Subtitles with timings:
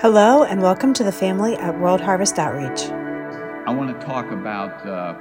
[0.00, 2.84] Hello, and welcome to the family at World Harvest Outreach.
[3.68, 5.14] I want to talk about, uh,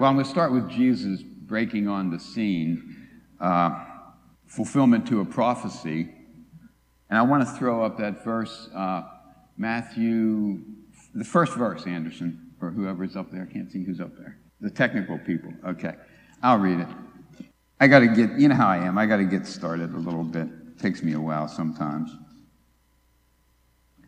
[0.00, 3.08] well, I'm going to start with Jesus breaking on the scene,
[3.40, 3.84] uh,
[4.46, 6.08] fulfillment to a prophecy.
[7.10, 9.02] And I want to throw up that verse, uh,
[9.58, 10.62] Matthew,
[11.14, 13.46] the first verse, Anderson, or whoever's up there.
[13.46, 14.38] I can't see who's up there.
[14.62, 15.52] The technical people.
[15.68, 15.92] Okay.
[16.42, 16.88] I'll read it.
[17.80, 19.98] I got to get, you know how I am, I got to get started a
[19.98, 20.46] little bit.
[20.68, 22.16] It takes me a while sometimes.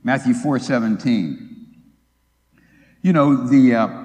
[0.08, 1.84] Matthew 4 17.
[3.02, 3.74] You know, the.
[3.74, 4.04] Uh,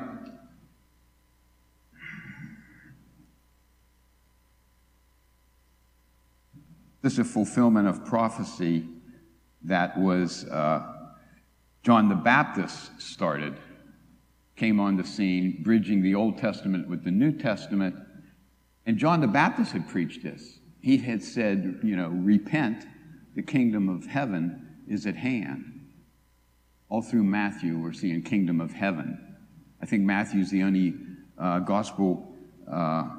[7.02, 8.86] this is a fulfillment of prophecy
[9.62, 10.92] that was uh,
[11.84, 13.56] John the Baptist started,
[14.58, 17.96] came on the scene, bridging the Old Testament with the New Testament.
[18.86, 20.60] And John the Baptist had preached this.
[20.82, 22.86] He had said, you know, repent,
[23.38, 25.73] the kingdom of heaven is at hand.
[26.94, 29.36] All through Matthew, we're seeing kingdom of heaven.
[29.82, 30.94] I think Matthew's the only
[31.40, 32.36] uh, gospel
[32.72, 33.10] uh,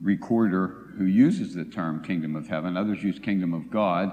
[0.00, 2.76] recorder who uses the term kingdom of heaven.
[2.76, 4.12] Others use kingdom of God.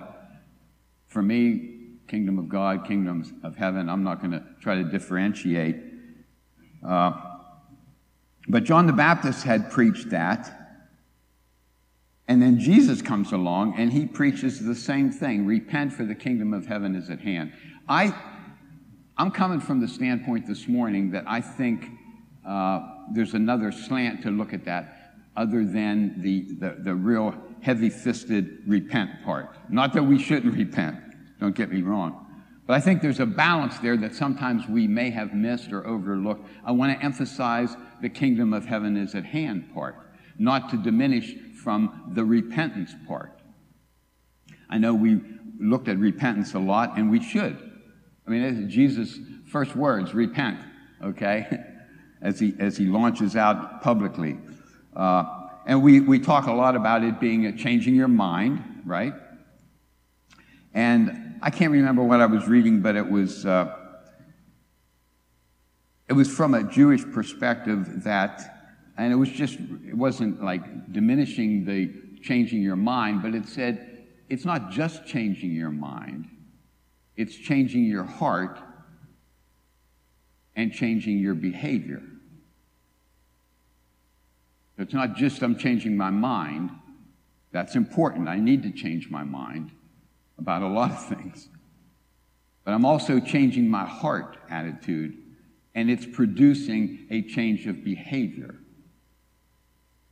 [1.06, 5.75] For me, kingdom of God, kingdoms of heaven, I'm not going to try to differentiate.
[6.84, 7.12] Uh,
[8.47, 10.52] but John the Baptist had preached that.
[12.28, 16.56] And then Jesus comes along and he preaches the same thing repent, for the kingdom
[16.56, 17.53] of heaven is at hand.
[17.88, 18.16] I,
[19.17, 21.89] I'm coming from the standpoint this morning that I think
[22.45, 22.81] uh,
[23.13, 28.59] there's another slant to look at that other than the, the, the real heavy fisted
[28.67, 29.55] repent part.
[29.69, 30.97] Not that we shouldn't repent,
[31.39, 32.25] don't get me wrong.
[32.67, 36.45] But I think there's a balance there that sometimes we may have missed or overlooked.
[36.66, 39.95] I want to emphasize the kingdom of heaven is at hand part,
[40.38, 43.39] not to diminish from the repentance part.
[44.69, 45.22] I know we
[45.57, 47.64] looked at repentance a lot, and we should.
[48.28, 50.59] I mean, Jesus' first words, repent,
[51.04, 51.48] okay,
[52.22, 54.38] as he, as he launches out publicly.
[54.95, 55.23] Uh,
[55.68, 59.14] and we, we talk a lot about it being a changing your mind, right?
[60.74, 63.75] And I can't remember what I was reading, but it was, uh,
[66.08, 68.56] it was from a Jewish perspective that
[68.97, 69.56] and it was just,
[69.88, 75.52] it wasn't like diminishing the changing your mind, but it said it's not just changing
[75.52, 76.28] your mind,
[77.16, 78.59] it's changing your heart
[80.56, 82.02] and changing your behavior.
[84.78, 86.70] It's not just I'm changing my mind.
[87.52, 88.28] That's important.
[88.28, 89.72] I need to change my mind
[90.38, 91.48] about a lot of things.
[92.66, 95.18] But I'm also changing my heart attitude,
[95.76, 98.56] and it's producing a change of behavior.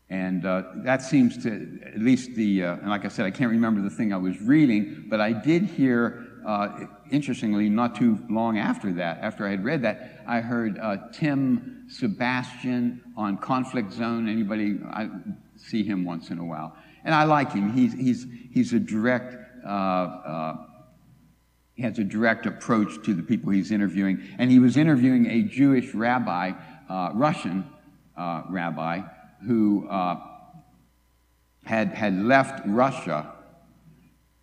[0.10, 3.50] And uh, that seems to, at least the, uh, and like I said, I can't
[3.50, 8.58] remember the thing I was reading, but I did hear, uh, interestingly, not too long
[8.58, 14.28] after that, after I had read that, I heard uh, Tim Sebastian on Conflict Zone.
[14.28, 15.10] Anybody, I
[15.58, 16.76] see him once in a while.
[17.04, 17.74] And I like him.
[17.74, 20.58] He's, he's, he's a direct, uh, uh,
[21.76, 24.22] he has a direct approach to the people he's interviewing.
[24.38, 26.52] And he was interviewing a Jewish rabbi,
[27.14, 27.68] Russian
[28.16, 29.02] rabbi,
[29.46, 30.20] who uh,
[31.66, 33.33] had, had left Russia,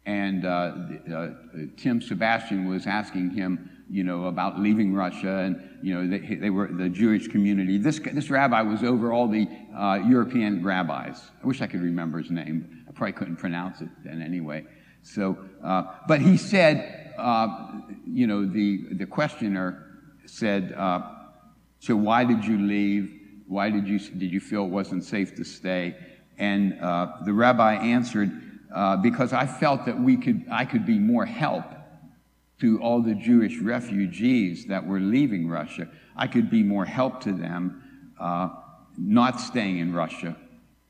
[0.06, 0.72] and uh,
[1.12, 1.28] uh,
[1.76, 6.50] Tim Sebastian was asking him, you know, about leaving Russia, and you know, they, they
[6.50, 7.78] were the Jewish community.
[7.78, 11.30] This this rabbi was over all the uh, European rabbis.
[11.42, 12.84] I wish I could remember his name.
[12.88, 14.66] I probably couldn't pronounce it then anyway.
[15.02, 19.86] So, uh, but he said, uh, you know, the the questioner
[20.26, 20.74] said,
[21.80, 23.20] so why did you leave?
[23.48, 25.96] Why did you, did you feel it wasn't safe to stay?
[26.38, 28.30] And uh, the rabbi answered,
[28.75, 31.64] uh, Because I felt that we could, I could be more help
[32.60, 35.88] to all the Jewish refugees that were leaving Russia.
[36.16, 37.82] I could be more help to them,
[38.20, 38.50] uh,
[38.98, 40.36] not staying in Russia,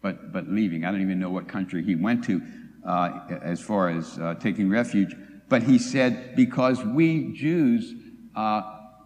[0.02, 0.84] but, but leaving.
[0.84, 2.42] I don't even know what country he went to
[2.84, 5.14] uh, as far as uh, taking refuge.
[5.48, 7.94] But he said, Because we Jews,
[8.34, 8.62] uh,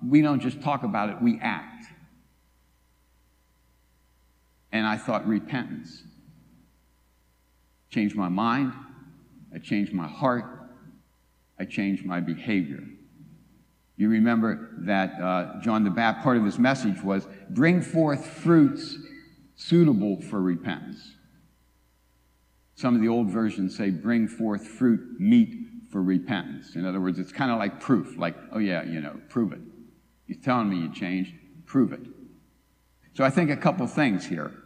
[0.06, 1.86] we don't just talk about it, we act.
[4.72, 6.02] And I thought repentance.
[7.94, 8.72] Changed my mind.
[9.54, 10.44] I changed my heart.
[11.60, 12.82] I changed my behavior.
[13.96, 18.96] You remember that uh, John the Baptist, part of his message was bring forth fruits
[19.54, 21.14] suitable for repentance.
[22.74, 25.54] Some of the old versions say bring forth fruit meet
[25.92, 26.74] for repentance.
[26.74, 29.60] In other words, it's kind of like proof, like, oh yeah, you know, prove it.
[30.26, 31.32] He's telling me you changed,
[31.64, 32.00] prove it.
[33.12, 34.63] So I think a couple things here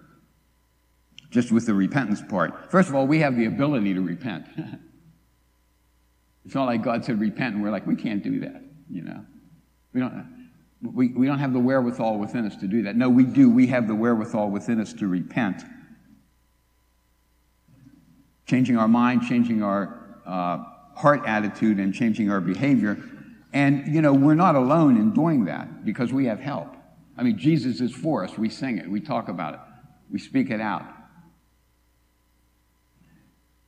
[1.30, 2.70] just with the repentance part.
[2.70, 4.46] First of all, we have the ability to repent.
[6.44, 8.62] it's not like God said repent and we're like, we can't do that.
[8.90, 9.24] you know.
[9.92, 10.48] We don't,
[10.82, 12.96] we, we don't have the wherewithal within us to do that.
[12.96, 13.50] No, we do.
[13.50, 15.62] We have the wherewithal within us to repent.
[18.46, 20.64] Changing our mind, changing our uh,
[20.94, 22.98] heart attitude, and changing our behavior.
[23.52, 26.74] And, you know, we're not alone in doing that because we have help.
[27.16, 28.38] I mean, Jesus is for us.
[28.38, 29.60] We sing it, we talk about it,
[30.10, 30.84] we speak it out.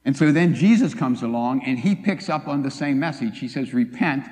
[0.04, 3.38] And so then Jesus comes along and he picks up on the same message.
[3.38, 4.26] He says, Repent,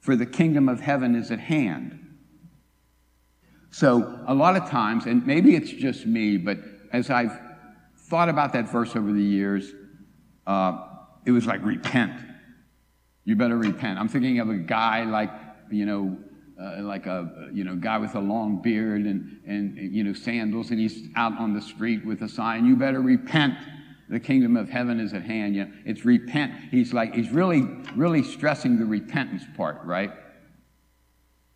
[0.00, 1.98] for the kingdom of heaven is at hand.
[3.70, 6.58] So, a lot of times, and maybe it's just me, but
[6.92, 7.40] as I've
[7.96, 9.72] thought about that verse over the years,
[10.46, 10.88] uh,
[11.24, 12.20] it was like, repent.
[13.24, 13.98] You better repent.
[13.98, 15.30] I'm thinking of a guy like,
[15.70, 16.18] you know,
[16.60, 20.70] uh, like a you know guy with a long beard and, and you know sandals,
[20.70, 22.66] and he's out on the street with a sign.
[22.66, 23.54] You better repent.
[24.12, 25.56] The kingdom of heaven is at hand.
[25.56, 26.52] You know, it's repent.
[26.70, 27.62] He's like he's really
[27.96, 30.12] really stressing the repentance part, right?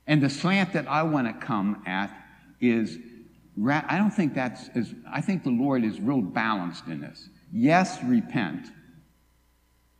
[0.06, 2.11] And the slant that I want to come at
[2.58, 2.99] is
[3.62, 7.29] I don't think that's as I think the Lord is real balanced in this.
[7.53, 8.69] Yes, repent.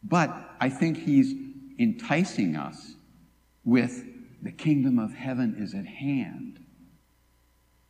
[0.03, 1.35] But I think he's
[1.79, 2.95] enticing us
[3.67, 4.03] with
[4.41, 6.65] the kingdom of heaven is at hand.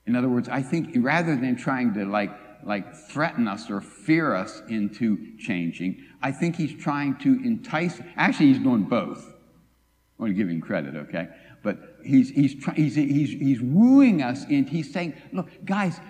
[0.06, 2.30] In other words, I think rather than trying to like,
[2.66, 8.00] like threaten us or fear us into changing, I think he's trying to entice.
[8.16, 9.24] Actually, he's doing both.
[9.24, 11.28] I want to give him credit, okay?
[11.62, 16.00] But he's, he's, he's, he's, he's wooing us and he's saying, look, guys,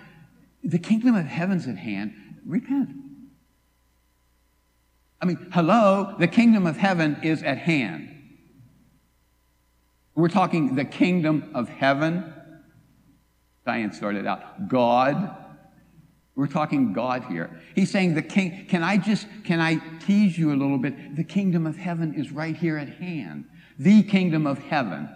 [0.64, 2.14] the kingdom of heaven's at hand.
[2.46, 2.90] Repent.
[5.20, 8.12] I mean, hello, the kingdom of heaven is at hand.
[10.14, 12.32] We're talking the kingdom of heaven.
[13.66, 14.68] Diane started out.
[14.68, 15.45] God.
[16.36, 17.62] We're talking God here.
[17.74, 21.16] He's saying the king, can I just, can I tease you a little bit?
[21.16, 23.46] The kingdom of heaven is right here at hand.
[23.78, 25.08] The kingdom of heaven.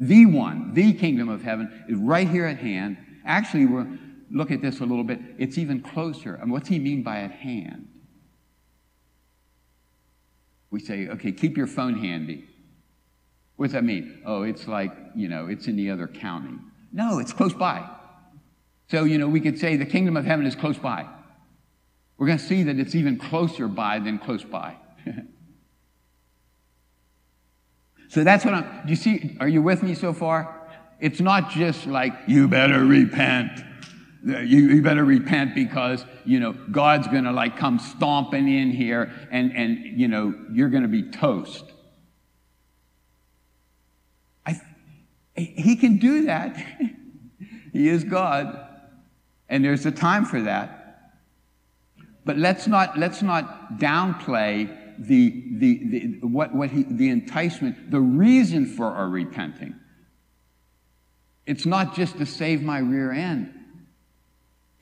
[0.00, 2.96] The one, the kingdom of heaven is right here at hand.
[3.26, 3.86] Actually, we'll
[4.30, 5.20] look at this a little bit.
[5.36, 6.34] It's even closer.
[6.36, 7.88] And what's he mean by at hand?
[10.70, 12.48] We say, okay, keep your phone handy.
[13.56, 14.22] What does that mean?
[14.24, 16.56] Oh, it's like, you know, it's in the other county.
[16.90, 17.86] No, it's close by.
[18.90, 21.06] So, you know, we could say the kingdom of heaven is close by.
[22.16, 24.76] We're going to see that it's even closer by than close by.
[28.08, 30.54] so that's what I'm, do you see, are you with me so far?
[31.00, 33.60] It's not just like, you better repent.
[34.24, 39.12] You, you better repent because, you know, God's going to like come stomping in here
[39.30, 41.64] and, and, you know, you're going to be toast.
[44.44, 44.60] I,
[45.36, 46.56] He can do that.
[47.72, 48.67] he is God.
[49.48, 51.14] And there's a time for that.
[52.24, 58.00] But let's not, let's not downplay the, the, the, what, what he, the enticement, the
[58.00, 59.74] reason for our repenting.
[61.46, 63.54] It's not just to save my rear end.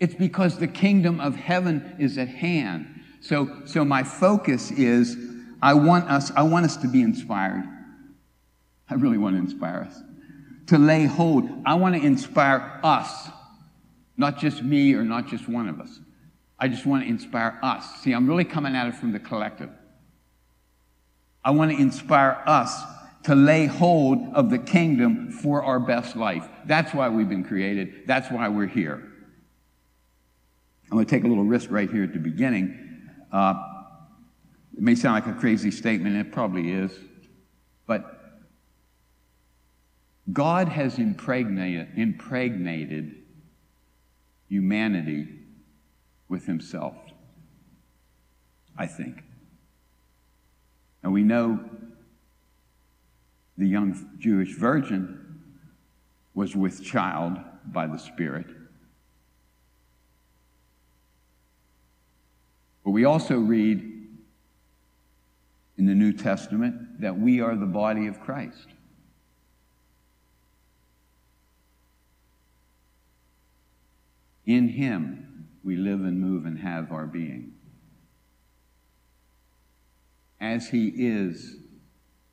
[0.01, 3.03] It's because the kingdom of heaven is at hand.
[3.21, 5.17] So, so my focus is
[5.63, 7.65] I want us, I want us to be inspired.
[8.89, 10.03] I really want to inspire us
[10.67, 11.49] to lay hold.
[11.65, 13.29] I want to inspire us,
[14.17, 16.01] not just me or not just one of us.
[16.59, 18.03] I just want to inspire us.
[18.03, 19.71] See, I'm really coming at it from the collective.
[21.45, 22.83] I want to inspire us
[23.25, 26.49] to lay hold of the kingdom for our best life.
[26.65, 28.07] That's why we've been created.
[28.07, 29.03] That's why we're here.
[30.91, 33.11] I'm going to take a little risk right here at the beginning.
[33.33, 33.55] Uh,
[34.77, 36.93] it may sound like a crazy statement, it probably is,
[37.87, 38.17] but
[40.33, 43.16] God has impregnated, impregnated
[44.49, 45.29] humanity
[46.29, 46.95] with himself,
[48.77, 49.23] I think.
[51.03, 51.61] And we know
[53.57, 55.43] the young Jewish virgin
[56.35, 58.47] was with child by the Spirit.
[62.85, 63.81] But we also read
[65.77, 68.69] in the New Testament that we are the body of Christ.
[74.47, 77.53] In Him we live and move and have our being.
[80.41, 81.57] As He is,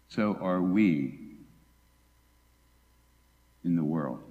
[0.07, 1.19] so are we
[3.63, 4.21] in the world.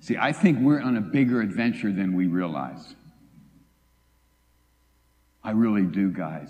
[0.00, 2.94] See, I think we're on a bigger adventure than we realize.
[5.44, 6.48] I really do, guys.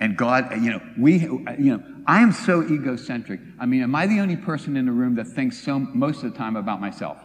[0.00, 3.40] And God, you know, we, you know, I am so egocentric.
[3.58, 6.32] I mean, am I the only person in the room that thinks so most of
[6.32, 7.18] the time about myself?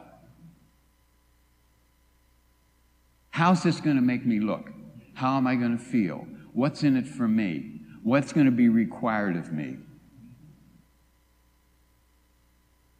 [3.31, 4.69] How's this going to make me look?
[5.13, 6.27] How am I going to feel?
[6.53, 7.81] What's in it for me?
[8.03, 9.77] What's going to be required of me?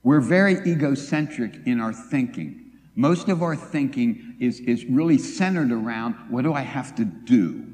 [0.04, 2.72] We're very egocentric in our thinking.
[2.96, 7.69] Most of our thinking is, is really centered around what do I have to do?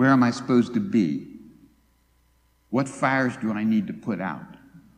[0.00, 1.26] Where am I supposed to be?
[2.70, 4.46] What fires do I need to put out?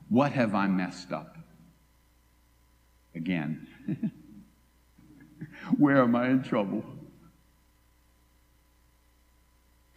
[0.09, 1.37] What have I messed up?
[3.13, 3.67] Again.
[5.77, 6.85] Where am I in trouble?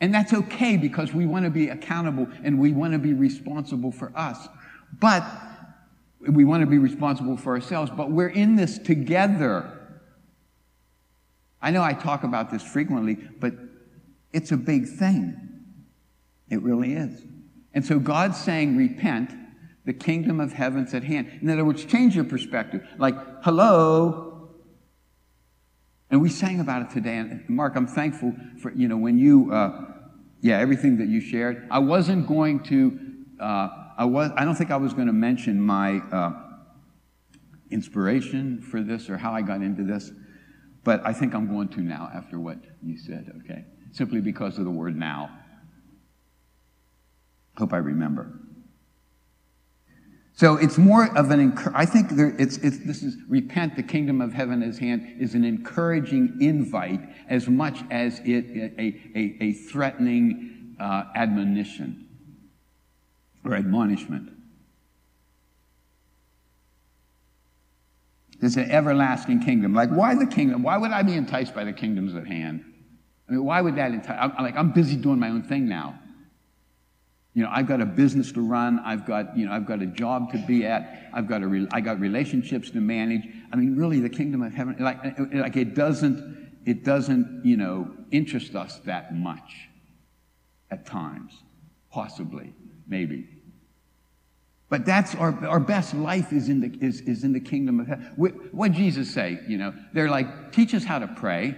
[0.02, 3.92] And that's okay because we want to be accountable and we want to be responsible
[3.92, 4.48] for us.
[5.00, 5.24] But
[6.20, 9.72] we want to be responsible for ourselves, but we're in this together.
[11.62, 13.65] I know I talk about this frequently, but
[14.36, 15.40] it's a big thing.
[16.50, 17.26] It really is.
[17.74, 19.32] And so God's saying, repent,
[19.86, 21.40] the kingdom of heaven's at hand.
[21.42, 22.86] In other words, change your perspective.
[22.98, 24.50] Like, hello.
[26.12, 27.16] And we sang about it today.
[27.16, 29.86] And Mark, I'm thankful for, you know, when you, uh,
[30.42, 31.66] yeah, everything that you shared.
[31.72, 33.00] I wasn't going to,
[33.40, 36.34] uh, I, was, I don't think I was going to mention my uh,
[37.72, 40.12] inspiration for this or how I got into this,
[40.84, 43.66] but I think I'm going to now after what you said, okay?
[43.96, 45.30] Simply because of the word now.
[47.56, 48.30] Hope I remember.
[50.34, 54.20] So it's more of an, I think there, it's, it's, this is, repent, the kingdom
[54.20, 57.00] of heaven is hand, is an encouraging invite
[57.30, 62.06] as much as it, a, a, a threatening uh, admonition
[63.46, 64.30] or admonishment.
[68.42, 69.74] There's an everlasting kingdom.
[69.74, 70.64] Like, why the kingdom?
[70.64, 72.74] Why would I be enticed by the kingdoms at hand?
[73.28, 74.18] I mean, why would that entice?
[74.20, 76.00] I'm, like, I'm busy doing my own thing now.
[77.34, 78.80] You know, I've got a business to run.
[78.80, 81.10] I've got, you know, I've got a job to be at.
[81.14, 83.28] I've got a, I got relationships to manage.
[83.52, 87.92] I mean, really, the kingdom of heaven, like, like it doesn't, it doesn't, you know,
[88.12, 89.70] interest us that much
[90.72, 91.34] at times,
[91.92, 92.54] possibly,
[92.88, 93.28] maybe.
[94.70, 97.88] But that's our, our best life is in, the, is, is in the kingdom of
[97.88, 98.06] heaven.
[98.16, 99.40] What Jesus say?
[99.48, 101.56] You know, they're like, teach us how to pray.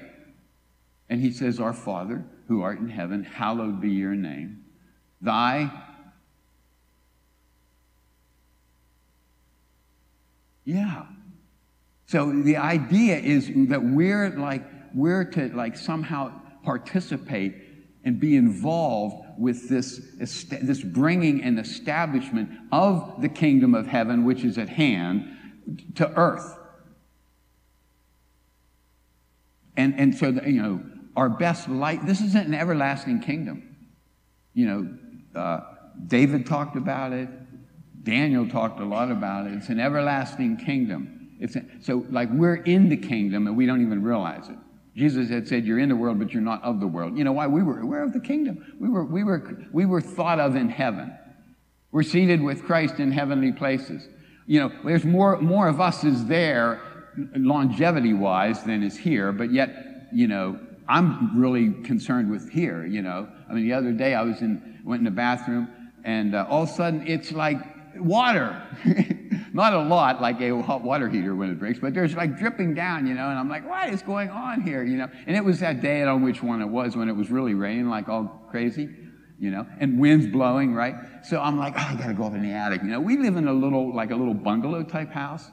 [1.10, 4.66] And he says, Our Father, who art in heaven, hallowed be your name.
[5.22, 5.72] Thy
[10.68, 11.06] Yeah.
[12.08, 16.34] So the idea is that we're like we're to like somehow
[16.64, 17.56] participate
[18.04, 24.44] and be involved with this, this bringing and establishment of the kingdom of heaven, which
[24.44, 25.38] is at hand,
[25.96, 26.58] to earth.
[29.76, 30.82] And, and so, you know,
[31.18, 33.76] our best life, this isn't an everlasting kingdom.
[34.54, 35.62] You know, uh,
[36.06, 37.28] David talked about it.
[38.04, 39.54] Daniel talked a lot about it.
[39.54, 41.36] It's an everlasting kingdom.
[41.40, 44.58] It's a, so, like, we're in the kingdom and we don't even realize it.
[44.96, 47.18] Jesus had said, You're in the world, but you're not of the world.
[47.18, 47.48] You know why?
[47.48, 48.76] We were aware of the kingdom.
[48.80, 51.18] We were, we were, we were thought of in heaven.
[51.92, 54.08] We're seated with Christ in heavenly places.
[54.46, 56.82] You know, there's more, more of us is there
[57.36, 60.60] longevity wise than is here, but yet, you know,
[60.90, 63.28] I'm really concerned with here, you know.
[63.50, 65.68] I mean, the other day I was in, went in the bathroom,
[66.04, 67.58] and uh, all of a sudden it's like
[68.00, 68.62] water.
[69.54, 72.74] Not a lot, like a hot water heater when it breaks, but there's like dripping
[72.74, 75.10] down, you know, and I'm like, what is going on here, you know?
[75.26, 77.32] And it was that day, I don't know which one it was, when it was
[77.32, 78.90] really raining like all crazy,
[79.40, 80.96] you know, and winds blowing, right?
[81.24, 82.84] So I'm like, oh, I gotta go up in the attic.
[82.84, 85.50] You know, we live in a little, like a little bungalow type house.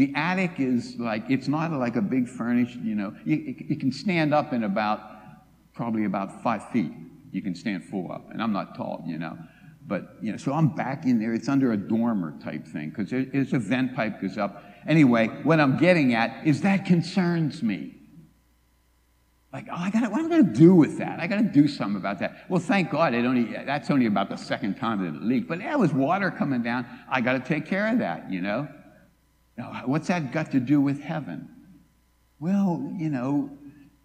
[0.00, 3.92] The attic is like, it's not like a big furnished, you know, you, you can
[3.92, 4.98] stand up in about,
[5.74, 6.90] probably about five feet.
[7.32, 8.30] You can stand full up.
[8.30, 9.36] And I'm not tall, you know.
[9.86, 11.34] But, you know, so I'm back in there.
[11.34, 14.64] It's under a dormer type thing because there's a vent pipe goes up.
[14.88, 17.94] Anyway, what I'm getting at is that concerns me.
[19.52, 21.20] Like, oh, I got what am I going to do with that?
[21.20, 22.46] I got to do something about that.
[22.48, 25.46] Well, thank God, it only that's only about the second time that it leaked.
[25.46, 26.86] But there was water coming down.
[27.10, 28.66] I got to take care of that, you know.
[29.60, 31.46] Now, what's that got to do with heaven?
[32.38, 33.50] Well, you know,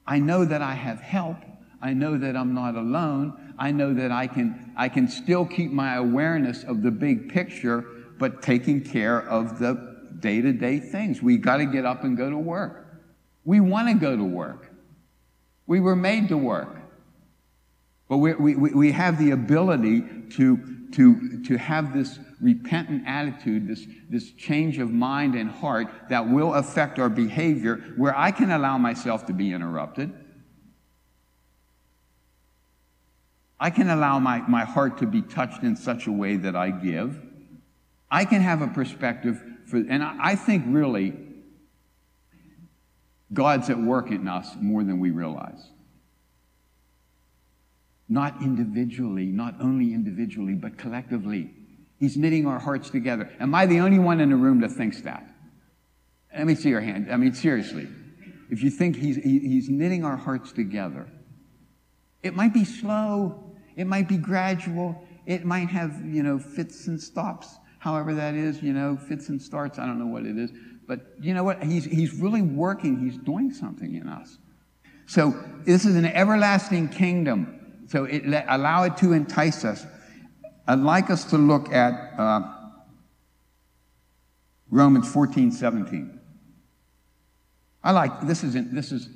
[0.05, 1.37] I know that I have help.
[1.81, 3.55] I know that I'm not alone.
[3.57, 7.85] I know that I can, I can still keep my awareness of the big picture,
[8.19, 11.21] but taking care of the day to day things.
[11.21, 12.85] We got to get up and go to work.
[13.45, 14.69] We want to go to work.
[15.67, 16.75] We were made to work.
[18.09, 23.85] But we, we, we have the ability to, to, to have this repentant attitude, this,
[24.09, 28.77] this change of mind and heart that will affect our behavior, where I can allow
[28.77, 30.13] myself to be interrupted.
[33.59, 36.71] I can allow my, my heart to be touched in such a way that I
[36.71, 37.21] give.
[38.09, 41.13] I can have a perspective for, and I, I think really
[43.33, 45.71] God's at work in us more than we realize.
[48.07, 51.51] Not individually, not only individually, but collectively.
[51.99, 53.31] He's knitting our hearts together.
[53.39, 55.27] Am I the only one in the room that thinks that?
[56.35, 57.11] Let me see your hand.
[57.11, 57.87] I mean, seriously.
[58.49, 61.07] If you think he's, he, he's knitting our hearts together,
[62.21, 67.01] it might be slow, it might be gradual, it might have, you know, fits and
[67.01, 69.79] stops, however that is, you know, fits and starts.
[69.79, 70.51] I don't know what it is.
[70.87, 71.63] But you know what?
[71.63, 74.37] He's, he's really working, he's doing something in us.
[75.07, 75.33] So
[75.63, 77.64] this is an everlasting kingdom.
[77.87, 79.85] So it, allow it to entice us.
[80.67, 82.41] I'd like us to look at uh,
[84.69, 86.19] Romans 14, 17.
[87.83, 89.09] I like this is this is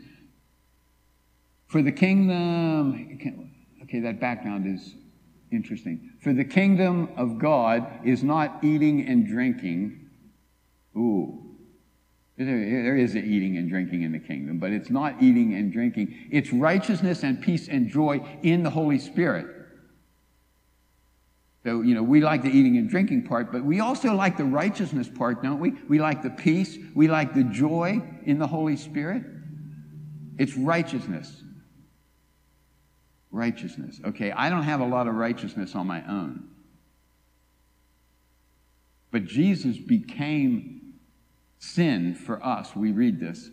[1.66, 3.48] for the kingdom.
[3.84, 4.94] Okay, that background is
[5.52, 6.12] interesting.
[6.22, 10.10] For the kingdom of God is not eating and drinking.
[10.96, 11.49] Ooh,
[12.46, 16.30] there is eating and drinking in the kingdom, but it's not eating and drinking.
[16.32, 19.48] It's righteousness and peace and joy in the Holy Spirit.
[21.66, 24.46] So, you know, we like the eating and drinking part, but we also like the
[24.46, 25.72] righteousness part, don't we?
[25.90, 26.78] We like the peace.
[26.96, 29.24] We like the joy in the Holy Spirit.
[30.38, 31.44] It's righteousness.
[33.32, 34.00] Righteousness.
[34.06, 36.48] Okay, I don't have a lot of righteousness on my own.
[39.12, 40.79] But Jesus became
[41.60, 42.76] sin for us.
[42.76, 43.50] We read this.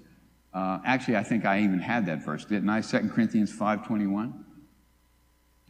[0.54, 2.80] Uh, actually, I think I even had that verse, didn't I?
[2.80, 4.32] 2 Corinthians 5.21.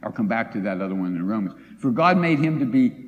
[0.03, 1.55] I'll come back to that other one in Romans.
[1.79, 3.05] For God made him to be,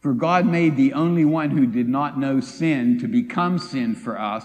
[0.00, 4.20] for God made the only one who did not know sin to become sin for
[4.20, 4.44] us,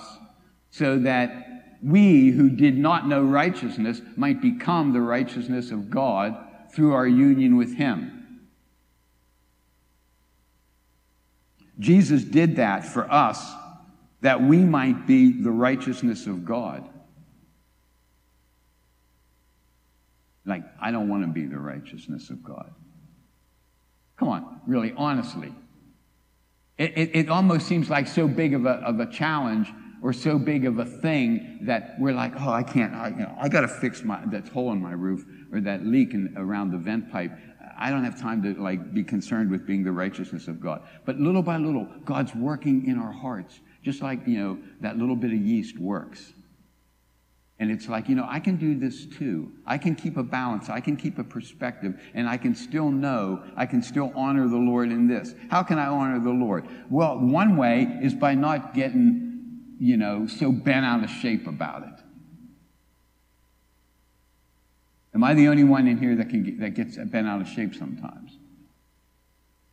[0.70, 6.38] so that we who did not know righteousness might become the righteousness of God
[6.72, 8.14] through our union with him.
[11.80, 13.54] Jesus did that for us
[14.22, 16.88] that we might be the righteousness of God.
[20.46, 22.74] Like, I don't want to be the righteousness of God.
[24.18, 25.54] Come on, really, honestly.
[26.78, 30.38] It, it, it, almost seems like so big of a, of a challenge or so
[30.38, 33.62] big of a thing that we're like, oh, I can't, I, you know, I got
[33.62, 37.12] to fix my, that hole in my roof or that leak in, around the vent
[37.12, 37.32] pipe.
[37.80, 40.84] I don't have time to like be concerned with being the righteousness of God.
[41.06, 45.16] But little by little, God's working in our hearts, just like, you know, that little
[45.16, 46.34] bit of yeast works.
[47.58, 49.50] And it's like, you know, I can do this too.
[49.66, 50.70] I can keep a balance.
[50.70, 51.98] I can keep a perspective.
[52.14, 55.34] And I can still know, I can still honor the Lord in this.
[55.50, 56.68] How can I honor the Lord?
[56.90, 61.84] Well, one way is by not getting, you know, so bent out of shape about
[61.84, 62.04] it.
[65.16, 67.48] Am I the only one in here that, can get, that gets bent out of
[67.48, 68.38] shape sometimes?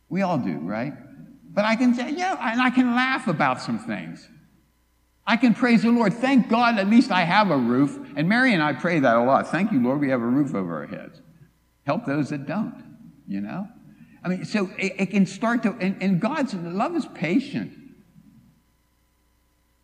[0.07, 0.93] We all do, right?
[1.55, 4.27] But I can say, yeah, and I can laugh about some things.
[5.25, 6.13] I can praise the Lord.
[6.13, 7.97] Thank God at least I have a roof.
[8.17, 9.47] And Mary and I pray that a lot.
[9.47, 11.21] Thank you, Lord, we have a roof over our heads.
[11.85, 12.83] Help those that don't,
[13.25, 13.69] you know?
[14.23, 17.71] I mean, so it, it can start to, and, and, God's love is patient.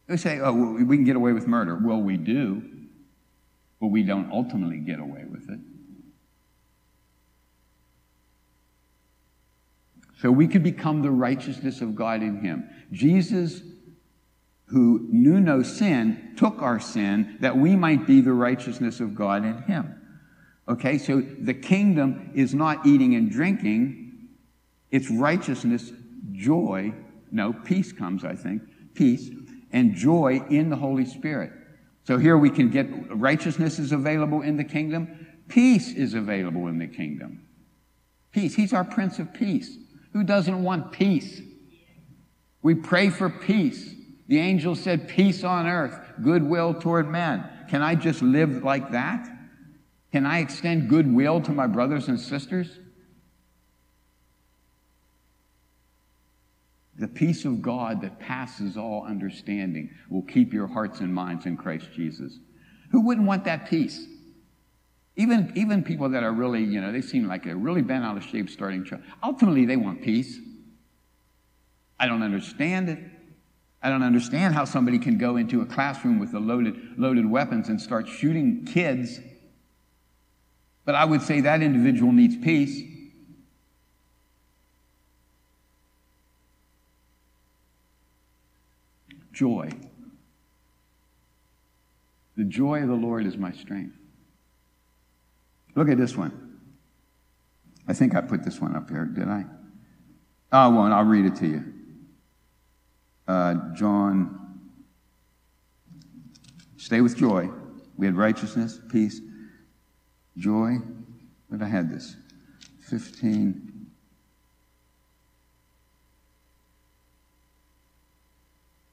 [0.07, 1.79] They say, oh, well, we can get away with murder.
[1.81, 2.63] Well, we do,
[3.79, 5.60] but we don't ultimately get away with it.
[10.21, 12.69] So we could become the righteousness of God in Him.
[12.91, 13.62] Jesus
[14.71, 19.43] who knew no sin, took our sin that we might be the righteousness of God
[19.43, 19.93] in him.
[20.67, 24.29] Okay, so the kingdom is not eating and drinking,
[24.89, 25.91] it's righteousness,
[26.31, 26.93] joy.
[27.31, 28.62] No, peace comes, I think,
[28.93, 29.29] peace,
[29.73, 31.51] and joy in the Holy Spirit.
[32.05, 36.79] So here we can get righteousness is available in the kingdom, peace is available in
[36.79, 37.45] the kingdom.
[38.31, 38.55] Peace.
[38.55, 39.77] He's our Prince of Peace.
[40.13, 41.41] Who doesn't want peace?
[42.62, 43.93] We pray for peace.
[44.28, 47.43] The angel said, Peace on earth, goodwill toward men.
[47.69, 49.28] Can I just live like that?
[50.12, 52.80] Can I extend goodwill to my brothers and sisters?
[56.97, 61.58] The peace of God that passes all understanding will keep your hearts and minds in
[61.58, 62.38] Christ Jesus.
[62.91, 64.06] Who wouldn't want that peace?
[65.15, 68.17] Even, even people that are really, you know, they seem like they're really bent out
[68.17, 69.04] of shape starting trouble.
[69.21, 70.39] Ultimately, they want peace.
[72.00, 73.00] I don't understand it.
[73.84, 77.67] I don't understand how somebody can go into a classroom with the loaded, loaded weapons
[77.67, 79.19] and start shooting kids.
[80.86, 82.82] But I would say that individual needs peace.
[89.32, 89.71] Joy.
[92.38, 93.95] The joy of the Lord is my strength.
[95.75, 96.60] Look at this one.
[97.88, 99.45] I think I put this one up here, did I?
[100.51, 100.93] Oh, I won't.
[100.93, 101.73] I'll read it to you
[103.31, 104.60] uh, John,
[106.77, 107.49] stay with joy.
[107.97, 109.21] We had righteousness, peace,
[110.38, 110.77] joy.
[111.49, 112.15] But I had this.
[112.89, 113.88] 15.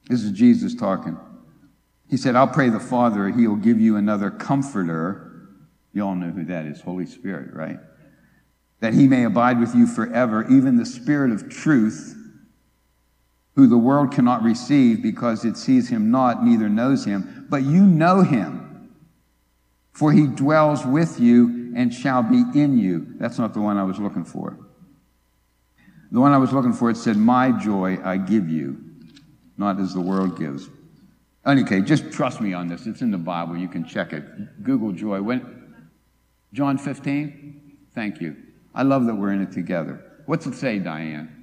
[0.09, 1.19] This is Jesus talking.
[2.09, 5.28] He said, I'll pray the Father, he'll give you another comforter.
[5.99, 7.81] You all know who that is Holy Spirit, right?
[8.79, 12.15] That he may abide with you forever, even the Spirit of truth,
[13.57, 17.49] who the world cannot receive because it sees him not, neither knows him.
[17.51, 18.95] But you know him,
[19.91, 23.15] for he dwells with you and shall be in you.
[23.19, 24.57] That's not the one I was looking for.
[26.13, 28.81] The one I was looking for, it said, My joy I give you,
[29.57, 30.69] not as the world gives.
[31.45, 32.87] Okay, just trust me on this.
[32.87, 33.57] It's in the Bible.
[33.57, 34.63] You can check it.
[34.63, 35.21] Google joy.
[35.23, 35.58] When,
[36.53, 37.79] John 15?
[37.95, 38.37] Thank you.
[38.75, 40.05] I love that we're in it together.
[40.27, 41.35] What's it say, Diane?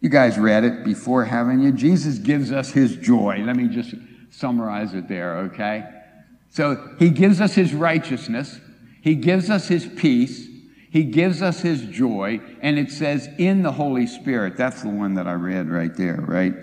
[0.00, 1.72] You guys read it before, haven't you?
[1.72, 3.42] Jesus gives us his joy.
[3.44, 3.94] Let me just
[4.30, 5.84] summarize it there, okay?
[6.50, 8.60] So he gives us his righteousness,
[9.02, 10.46] he gives us his peace,
[10.90, 14.56] he gives us his joy, and it says in the Holy Spirit.
[14.56, 16.54] That's the one that I read right there, right?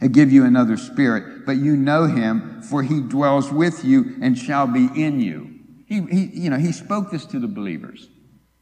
[0.00, 4.36] I give you another spirit, but you know him, for he dwells with you and
[4.38, 5.58] shall be in you.
[5.86, 8.08] He, he, you know, he spoke this to the believers.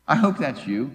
[0.06, 0.90] I hope that's you.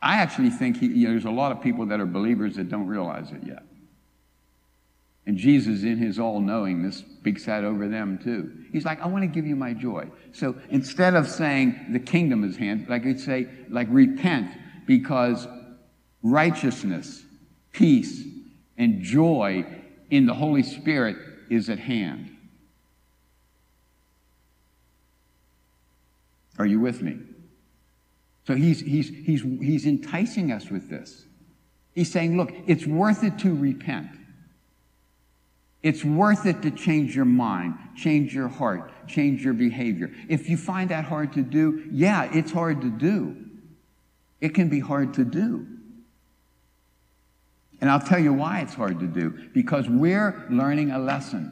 [0.00, 2.68] I actually think he, you know, there's a lot of people that are believers that
[2.68, 3.62] don't realize it yet.
[5.26, 8.52] And Jesus, in his all knowingness, speaks that over them too.
[8.70, 10.06] He's like, I want to give you my joy.
[10.32, 14.50] So instead of saying the kingdom is hand, like he'd say, like repent,
[14.86, 15.46] because
[16.22, 17.22] righteousness,
[17.72, 18.22] peace,
[18.76, 19.64] and joy
[20.10, 21.16] in the Holy Spirit
[21.50, 22.30] is at hand.
[26.58, 27.18] Are you with me?
[28.46, 31.24] So he's, he's, he's, he's enticing us with this.
[31.94, 34.10] He's saying, look, it's worth it to repent.
[35.82, 40.10] It's worth it to change your mind, change your heart, change your behavior.
[40.28, 43.43] If you find that hard to do, yeah, it's hard to do.
[44.44, 45.66] It can be hard to do.
[47.80, 49.30] And I'll tell you why it's hard to do.
[49.54, 51.50] Because we're learning a lesson.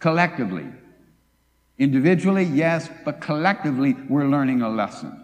[0.00, 0.66] Collectively.
[1.78, 5.18] Individually, yes, but collectively, we're learning a lesson.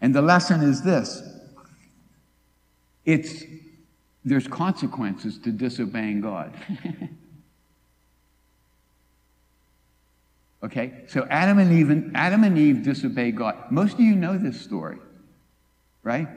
[0.00, 1.22] And the lesson is this
[3.04, 3.44] it's
[4.24, 6.54] there's consequences to disobeying God.
[10.62, 11.04] okay?
[11.08, 13.70] So Adam and Eve Adam and Eve disobeyed God.
[13.70, 14.98] Most of you know this story,
[16.02, 16.28] right?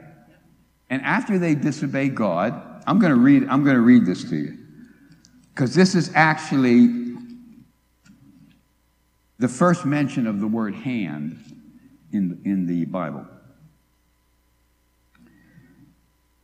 [0.90, 4.36] And after they disobey God, I'm going to read I'm going to read this to
[4.36, 4.58] you.
[5.54, 7.04] Cuz this is actually
[9.38, 11.38] the first mention of the word hand
[12.12, 13.26] in, in the Bible.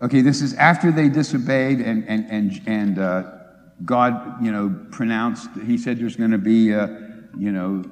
[0.03, 3.23] Okay, this is after they disobeyed and, and, and, and uh,
[3.85, 7.85] God, you know, pronounced, he said there's going to be, a, you know,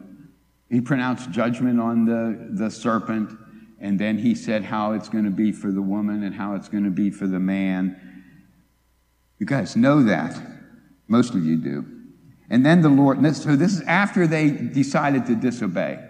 [0.70, 3.36] he pronounced judgment on the, the serpent,
[3.80, 6.68] and then he said how it's going to be for the woman and how it's
[6.68, 8.24] going to be for the man.
[9.38, 10.38] You guys know that.
[11.06, 11.86] Most of you do.
[12.50, 16.04] And then the Lord, so this is after they decided to disobey.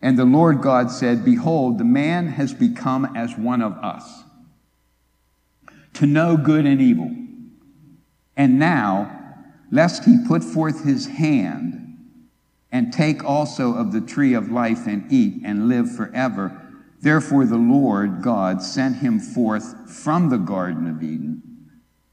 [0.00, 4.24] And the Lord God said, Behold, the man has become as one of us,
[5.94, 7.14] to know good and evil.
[8.36, 9.36] And now,
[9.70, 11.81] lest he put forth his hand
[12.72, 16.58] and take also of the tree of life and eat and live forever.
[17.00, 21.42] Therefore, the Lord God sent him forth from the Garden of Eden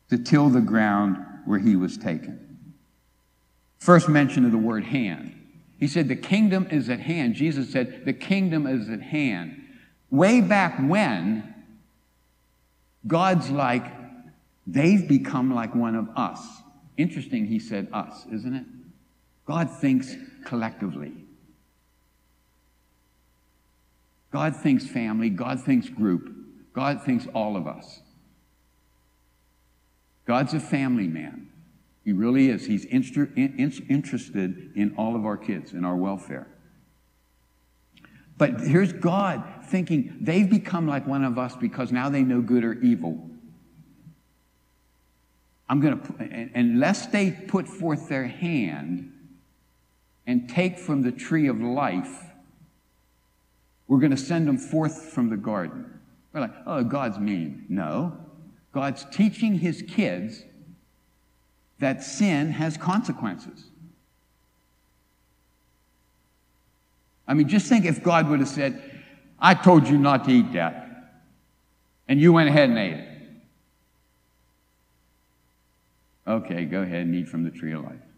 [0.10, 2.74] to till the ground where he was taken.
[3.78, 5.36] First mention of the word hand.
[5.80, 7.36] He said, The kingdom is at hand.
[7.36, 9.64] Jesus said, The kingdom is at hand.
[10.12, 11.56] Way back when,
[13.08, 13.86] God's like,
[14.68, 16.46] they've become like one of us.
[16.98, 18.66] Interesting, he said us, isn't it?
[19.50, 21.12] God thinks collectively.
[24.32, 25.32] God thinks family.
[25.32, 26.32] God thinks group.
[26.72, 28.02] God thinks all of us.
[30.28, 31.50] God's a family man.
[32.06, 32.68] He really is.
[32.68, 36.46] He's inter- in, interested in all of our kids, and our welfare.
[38.38, 42.64] But here's God thinking they've become like one of us because now they know good
[42.64, 43.28] or evil.
[45.68, 49.14] I'm going to, unless they put forth their hand
[50.30, 52.24] and take from the tree of life,
[53.88, 56.00] we're going to send them forth from the garden.
[56.32, 57.66] We're like, oh, God's mean.
[57.68, 58.16] No.
[58.72, 60.44] God's teaching his kids
[61.80, 63.66] that sin has consequences.
[67.28, 68.84] I mean, just think if God would have said,
[69.40, 71.24] I told you not to eat that,
[72.08, 73.08] and you went ahead and ate it.
[76.28, 78.09] Okay, go ahead and eat from the tree of life.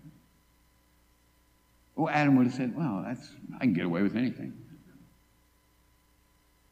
[2.01, 4.53] Well, Adam would have said, Well, that's, I can get away with anything.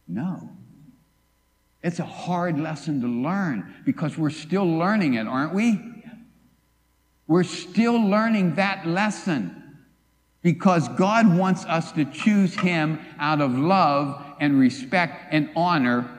[0.08, 0.50] No.
[1.84, 5.80] It's a hard lesson to learn because we're still learning it, aren't we?
[7.28, 9.78] We're still learning that lesson
[10.42, 16.10] because God wants us to choose Him out of love and respect and honor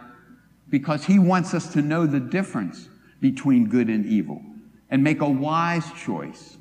[0.69, 2.89] because He wants us to know the difference
[3.21, 4.41] between good and evil
[4.89, 6.59] and make a wise choice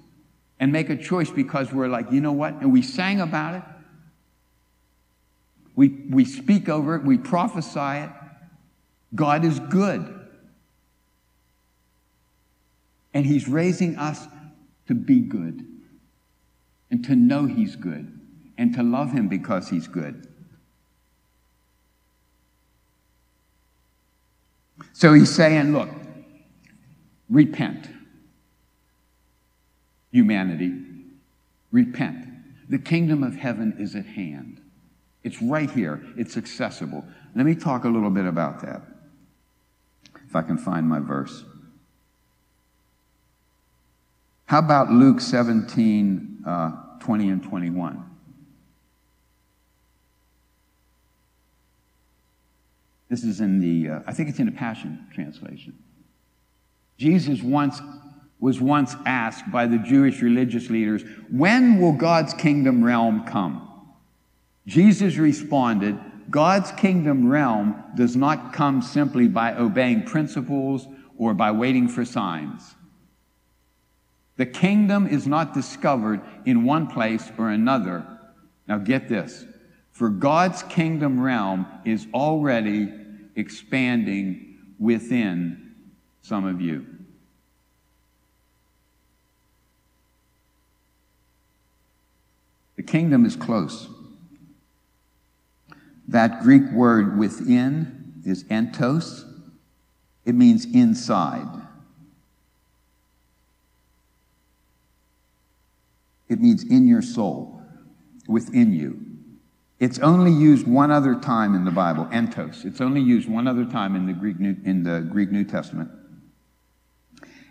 [0.60, 2.54] and make a choice because we're like, you know what?
[2.56, 3.64] And we sang about it.
[5.76, 7.04] We, we speak over it.
[7.04, 8.10] We prophesy it.
[9.16, 10.16] God is good.
[13.14, 14.28] And He's raising us
[14.88, 15.66] to be good
[16.92, 18.20] and to know He's good
[18.58, 20.28] and to love Him because He's good.
[24.92, 25.90] So He's saying, look,
[27.30, 27.88] repent.
[30.12, 30.74] Humanity,
[31.72, 32.26] repent.
[32.70, 34.62] The kingdom of heaven is at hand.
[35.24, 36.02] It's right here.
[36.18, 37.04] It's accessible.
[37.36, 38.82] Let me talk a little bit about that.
[40.28, 41.44] If I can find my verse.
[44.46, 48.06] How about Luke 17, uh, 20 and 21?
[53.10, 55.78] This is in the, uh, I think it's in the Passion Translation.
[56.98, 57.82] Jesus once
[58.40, 63.66] was once asked by the Jewish religious leaders, When will God's kingdom realm come?
[64.66, 66.00] Jesus responded,
[66.30, 72.76] God's kingdom realm does not come simply by obeying principles or by waiting for signs.
[74.38, 78.06] The kingdom is not discovered in one place or another.
[78.68, 79.46] Now get this.
[79.92, 82.94] For God's kingdom realm is already
[83.36, 85.74] expanding within
[86.22, 86.86] some of you.
[92.90, 93.88] Kingdom is close.
[96.08, 99.26] That Greek word within is entos.
[100.26, 101.48] It means inside.
[106.28, 107.62] It means in your soul,
[108.28, 109.00] within you.
[109.80, 112.66] It's only used one other time in the Bible, entos.
[112.66, 115.90] It's only used one other time in the Greek New, in the Greek New Testament.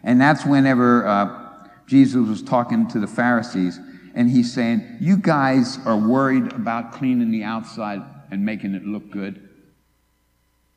[0.05, 3.81] And that's whenever uh, Jesus was talking to the Pharisees
[4.19, 8.03] and he's saying, You guys are worried about cleaning the outside
[8.33, 9.49] and making it look good.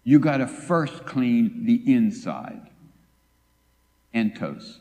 [0.04, 2.70] You got to first clean the inside.
[4.14, 4.78] Entos,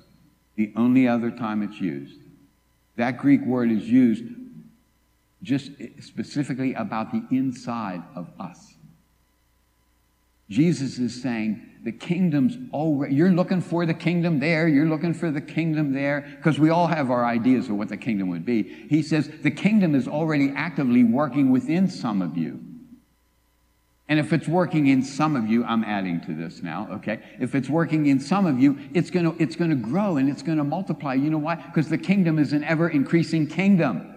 [0.57, 2.21] the only other time it's used.
[2.97, 4.25] That Greek word is used
[5.43, 5.71] just
[6.01, 8.75] specifically about the inside of us.
[10.51, 15.31] Jesus is saying, the kingdom's already, you're looking for the kingdom there, you're looking for
[15.31, 18.65] the kingdom there, because we all have our ideas of what the kingdom would be.
[18.91, 22.61] He says the kingdom is already actively working within some of you.
[24.09, 27.21] And if it's working in some of you, I'm adding to this now, okay?
[27.39, 30.65] If it's working in some of you, it's gonna, it's gonna grow and it's gonna
[30.65, 31.15] multiply.
[31.15, 31.55] You know why?
[31.55, 34.17] Because the kingdom is an ever increasing kingdom.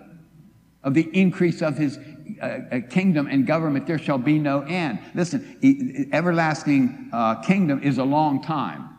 [0.83, 1.97] Of the increase of his
[2.41, 4.99] uh, kingdom and government, there shall be no end.
[5.13, 8.89] Listen, everlasting uh, kingdom is a long time.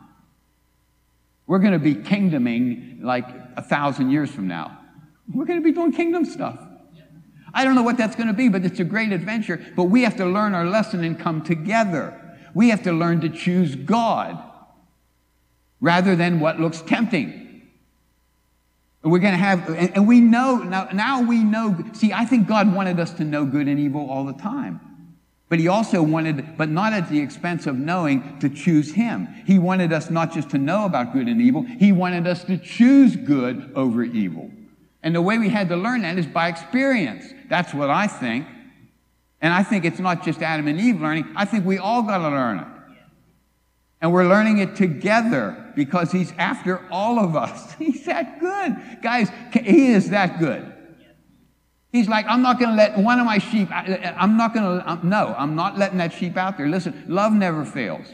[1.47, 4.79] We're going to be kingdoming like a thousand years from now.
[5.31, 6.59] We're going to be doing kingdom stuff.
[7.53, 9.63] I don't know what that's going to be, but it's a great adventure.
[9.75, 12.21] But we have to learn our lesson and come together.
[12.53, 14.41] We have to learn to choose God
[15.79, 17.44] rather than what looks tempting.
[19.05, 22.73] We're going to have, and we know, now, now we know, see, I think God
[22.73, 24.81] wanted us to know good and evil all the time.
[25.47, 29.27] But he also wanted, but not at the expense of knowing, to choose him.
[29.45, 32.57] He wanted us not just to know about good and evil, he wanted us to
[32.57, 34.49] choose good over evil.
[35.03, 37.31] And the way we had to learn that is by experience.
[37.47, 38.47] That's what I think.
[39.39, 42.17] And I think it's not just Adam and Eve learning, I think we all got
[42.17, 42.67] to learn it.
[44.05, 47.73] And we're learning it together because he's after all of us.
[47.79, 49.01] He's that good.
[49.01, 50.71] Guys, he is that good.
[51.91, 54.63] He's like, I'm not going to let one of my sheep, I, am not going
[54.79, 56.67] to, um, no, I'm not letting that sheep out there.
[56.67, 58.05] Listen, love never fails.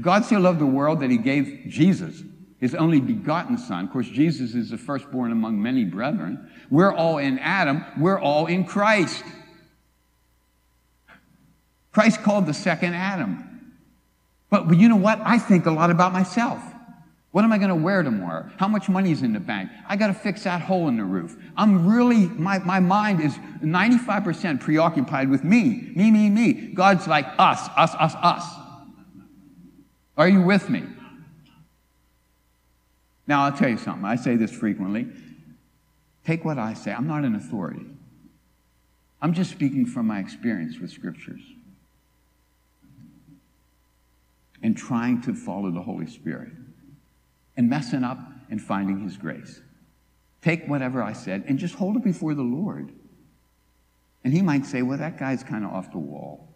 [0.00, 2.24] God so loved the world that he gave Jesus,
[2.58, 3.84] his only begotten son.
[3.84, 6.50] Of course, Jesus is the firstborn among many brethren.
[6.70, 7.84] We're all in Adam.
[7.96, 9.22] We're all in Christ.
[11.92, 13.52] Christ called the second Adam.
[14.50, 15.20] But you know what?
[15.24, 16.60] I think a lot about myself.
[17.32, 18.48] What am I going to wear tomorrow?
[18.56, 19.70] How much money is in the bank?
[19.86, 21.36] I got to fix that hole in the roof.
[21.56, 26.52] I'm really, my, my mind is 95% preoccupied with me, me, me, me.
[26.72, 28.42] God's like us, us, us, us.
[30.16, 30.84] Are you with me?
[33.26, 34.04] Now, I'll tell you something.
[34.04, 35.06] I say this frequently.
[36.24, 36.92] Take what I say.
[36.92, 37.84] I'm not an authority.
[39.20, 41.42] I'm just speaking from my experience with scriptures
[44.66, 46.50] and trying to follow the Holy Spirit
[47.56, 48.18] and messing up
[48.50, 49.60] and finding His grace.
[50.42, 52.90] Take whatever I said and just hold it before the Lord.
[54.24, 56.48] And He might say, well, that guy's kind of off the wall.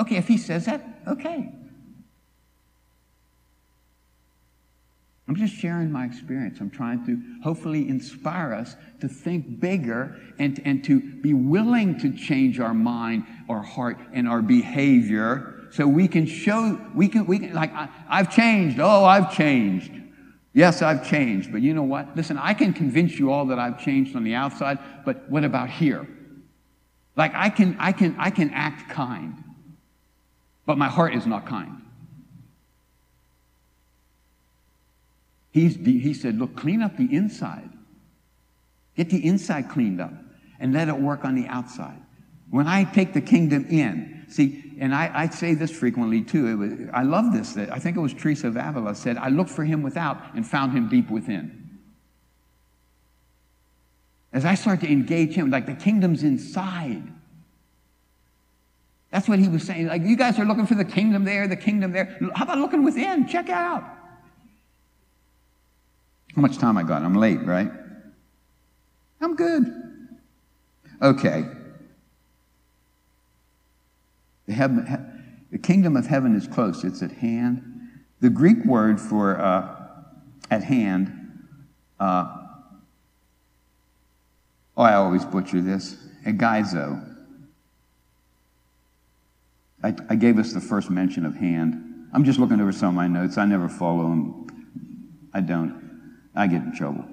[0.00, 1.54] Okay, if He says that, okay.
[5.30, 6.58] I'm just sharing my experience.
[6.60, 12.12] I'm trying to hopefully inspire us to think bigger and, and to be willing to
[12.16, 17.38] change our mind, our heart, and our behavior so we can show, we can, we
[17.38, 18.80] can like, I, I've changed.
[18.80, 19.92] Oh, I've changed.
[20.52, 21.52] Yes, I've changed.
[21.52, 22.16] But you know what?
[22.16, 25.70] Listen, I can convince you all that I've changed on the outside, but what about
[25.70, 26.08] here?
[27.14, 29.44] Like I can, I can, I can act kind,
[30.66, 31.82] but my heart is not kind.
[35.50, 37.70] He's, he said, Look, clean up the inside.
[38.96, 40.12] Get the inside cleaned up
[40.58, 42.00] and let it work on the outside.
[42.50, 46.56] When I take the kingdom in, see, and I, I say this frequently too.
[46.58, 47.56] Was, I love this.
[47.56, 50.72] I think it was Teresa of Avila said, I looked for him without and found
[50.72, 51.78] him deep within.
[54.32, 57.02] As I start to engage him, like the kingdom's inside.
[59.10, 59.88] That's what he was saying.
[59.88, 62.16] Like, you guys are looking for the kingdom there, the kingdom there.
[62.34, 63.26] How about looking within?
[63.26, 63.82] Check out.
[66.34, 67.02] How much time I got?
[67.02, 67.70] I'm late, right?
[69.20, 69.64] I'm good.
[71.02, 71.44] Okay.
[74.46, 77.62] The, heaven, the kingdom of heaven is close, it's at hand.
[78.20, 79.76] The Greek word for uh,
[80.50, 81.12] at hand,
[81.98, 82.36] uh,
[84.76, 87.06] oh, I always butcher this, agizo.
[89.82, 92.08] I, I gave us the first mention of hand.
[92.12, 93.38] I'm just looking over some of my notes.
[93.38, 94.46] I never follow them.
[95.32, 95.89] I don't.
[96.34, 97.04] I get in trouble.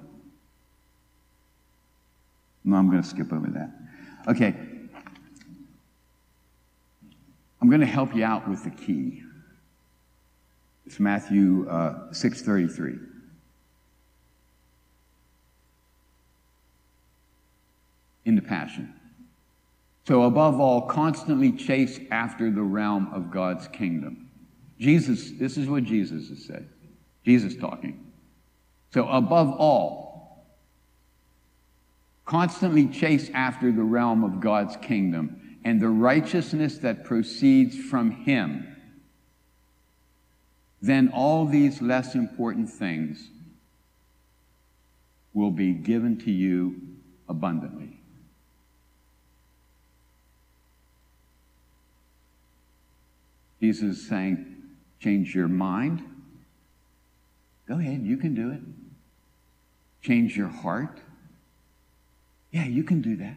[2.63, 3.71] No, I'm going to skip over that.
[4.27, 4.53] Okay.
[7.62, 9.23] I'm going to help you out with the key.
[10.86, 12.99] It's Matthew uh, 6:33.
[18.25, 18.93] In the Passion.
[20.06, 24.30] So, above all, constantly chase after the realm of God's kingdom.
[24.80, 26.69] Jesus, this is what Jesus has said.
[27.25, 28.07] Jesus talking.
[28.93, 30.45] So, above all,
[32.26, 38.76] constantly chase after the realm of God's kingdom and the righteousness that proceeds from Him.
[40.82, 43.30] Then all these less important things
[45.34, 46.82] will be given to you
[47.28, 48.00] abundantly.
[53.60, 54.56] Jesus is saying,
[55.00, 56.04] change your mind
[57.67, 58.62] Go ahead, you can do it.
[60.01, 60.99] Change your heart.
[62.51, 63.36] Yeah, you can do that.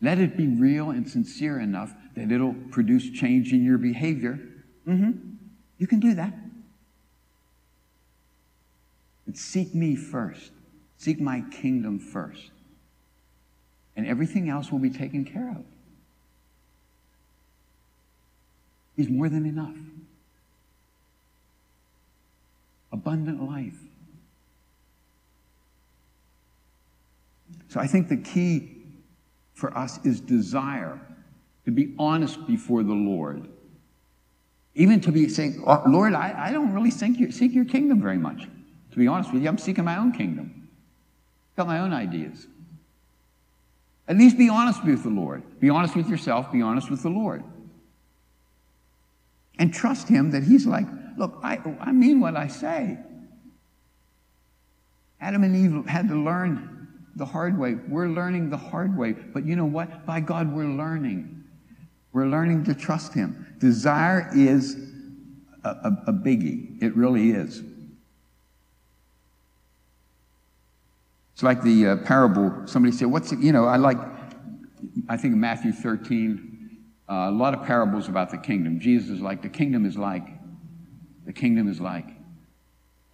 [0.00, 4.38] Let it be real and sincere enough that it'll produce change in your behavior.
[4.86, 5.12] Mm-hmm.
[5.78, 6.34] You can do that.
[9.26, 10.50] But seek me first.
[10.98, 12.50] Seek my kingdom first.
[13.96, 15.64] And everything else will be taken care of.
[18.96, 19.74] He's more than enough
[22.92, 23.78] abundant life.
[27.72, 28.82] So I think the key
[29.54, 31.00] for us is desire
[31.64, 33.48] to be honest before the Lord.
[34.74, 38.02] Even to be saying, oh, Lord, I, I don't really seek your, seek your kingdom
[38.02, 38.42] very much.
[38.90, 40.68] To be honest with you, I'm seeking my own kingdom.
[41.56, 42.46] Got my own ideas.
[44.06, 45.42] At least be honest with the Lord.
[45.58, 46.52] Be honest with yourself.
[46.52, 47.42] Be honest with the Lord.
[49.58, 52.98] And trust Him that He's like, Look, I, I mean what I say.
[55.22, 56.71] Adam and Eve had to learn
[57.16, 57.74] the hard way.
[57.74, 59.12] We're learning the hard way.
[59.12, 60.06] But you know what?
[60.06, 61.44] By God, we're learning.
[62.12, 63.54] We're learning to trust Him.
[63.58, 64.76] Desire is
[65.64, 66.82] a, a, a biggie.
[66.82, 67.62] It really is.
[71.34, 72.66] It's like the uh, parable.
[72.66, 73.38] Somebody said, What's it?
[73.38, 73.98] You know, I like,
[75.08, 78.80] I think Matthew 13, uh, a lot of parables about the kingdom.
[78.80, 80.26] Jesus is like, the kingdom is like
[81.24, 82.06] the kingdom is like.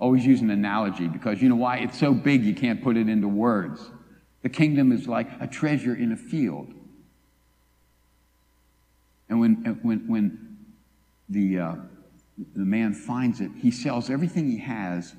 [0.01, 1.79] Always use an analogy because you know why?
[1.79, 3.91] It's so big you can't put it into words.
[4.43, 6.73] The kingdom is like a treasure in a field.
[9.29, 10.57] And when, when, when
[11.29, 11.75] the, uh,
[12.55, 15.15] the man finds it, he sells everything he has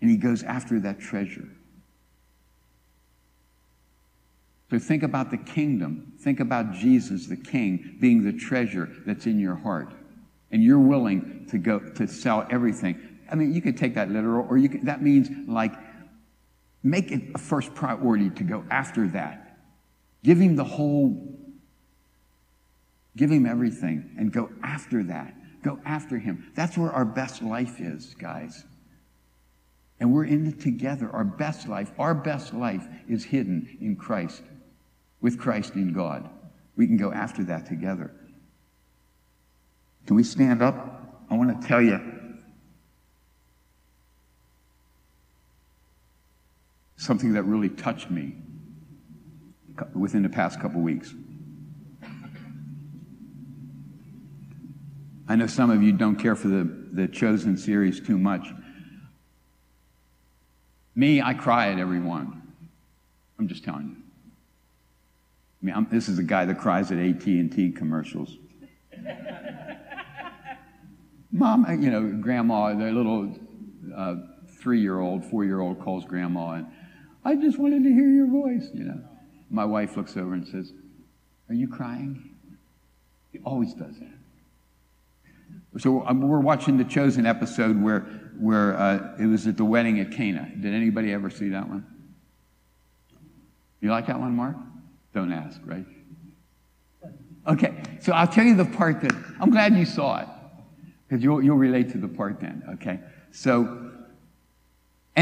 [0.00, 1.48] and he goes after that treasure.
[4.70, 6.14] So think about the kingdom.
[6.20, 9.92] Think about Jesus, the king, being the treasure that's in your heart.
[10.50, 13.09] and you're willing to go to sell everything.
[13.30, 15.72] I mean, you could take that literal, or you could, that means like
[16.82, 19.58] make it a first priority to go after that.
[20.22, 21.38] Give him the whole,
[23.16, 25.34] give him everything, and go after that.
[25.62, 26.50] Go after him.
[26.54, 28.64] That's where our best life is, guys.
[30.00, 31.10] And we're in it together.
[31.10, 34.42] Our best life, our best life is hidden in Christ,
[35.20, 36.28] with Christ in God.
[36.76, 38.10] We can go after that together.
[40.06, 41.26] Can we stand up?
[41.30, 42.00] I want to tell you
[47.00, 48.34] something that really touched me
[49.94, 51.14] within the past couple weeks.
[55.26, 58.48] I know some of you don't care for the, the Chosen series too much.
[60.94, 62.42] Me, I cry at every one.
[63.38, 63.96] I'm just telling you.
[63.96, 68.36] I mean, I'm, this is a guy that cries at AT&T commercials.
[71.32, 73.34] Mom, you know, grandma, their little
[73.96, 74.16] uh,
[74.60, 76.66] three-year-old, four-year-old calls grandma, and
[77.24, 79.00] I just wanted to hear your voice, you know.
[79.50, 80.72] My wife looks over and says,
[81.48, 82.36] Are you crying?
[83.32, 84.20] He always does that.
[85.78, 88.00] So um, we're watching the Chosen episode where,
[88.38, 90.50] where uh, it was at the wedding at Cana.
[90.58, 91.86] Did anybody ever see that one?
[93.80, 94.56] You like that one, Mark?
[95.14, 95.86] Don't ask, right?
[97.46, 100.28] Okay, so I'll tell you the part that I'm glad you saw it
[101.08, 103.00] because you'll, you'll relate to the part then, okay?
[103.32, 103.89] So,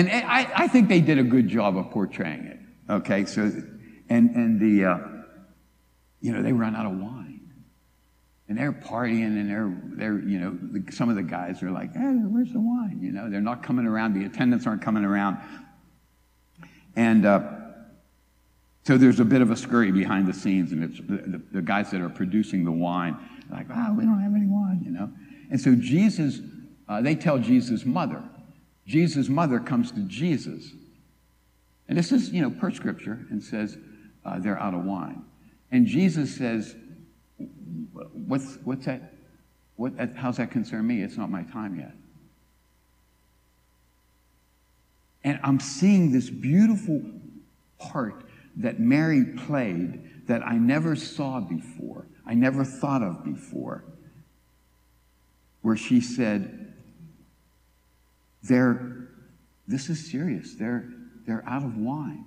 [0.07, 2.59] and I, I think they did a good job of portraying it,
[2.93, 3.25] okay?
[3.25, 3.51] So,
[4.11, 4.99] and, and the, uh,
[6.21, 7.25] you know, they run out of wine.
[8.49, 11.93] And they're partying and they're, they're you know, the, some of the guys are like,
[11.93, 12.99] hey, where's the wine?
[13.03, 14.15] You know, they're not coming around.
[14.15, 15.39] The attendants aren't coming around.
[16.97, 17.41] And uh,
[18.85, 21.91] so there's a bit of a scurry behind the scenes, and it's the, the, guys
[21.91, 23.19] that are producing the wine,
[23.51, 25.13] like, oh, we don't have any wine, you know.
[25.51, 26.41] And so Jesus,
[26.89, 28.23] uh, they tell Jesus' mother.
[28.89, 30.73] Jesus' mother comes to Jesus.
[31.89, 33.77] And this is, you know, per scripture, and says,
[34.25, 35.25] uh, they're out of wine.
[35.71, 36.75] And Jesus says,
[38.27, 39.15] what's, what's that?
[39.77, 41.03] What, how's that concern me?
[41.03, 41.93] It's not my time yet.
[45.23, 47.03] And I'm seeing this beautiful
[47.79, 48.25] part
[48.57, 53.85] that Mary played that I never saw before, I never thought of before
[55.61, 56.68] where she said,
[58.49, 59.09] they're,
[59.67, 60.55] this is serious.
[60.55, 60.89] They're,
[61.27, 62.25] they're out of wine.